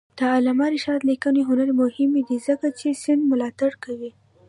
د 0.17 0.19
علامه 0.35 0.67
رشاد 0.75 1.01
لیکنی 1.09 1.41
هنر 1.49 1.69
مهم 1.81 2.11
دی 2.27 2.37
ځکه 2.47 2.67
چې 2.79 2.99
سند 3.03 3.21
ملاتړ 3.31 3.71
کوي. 3.83 4.11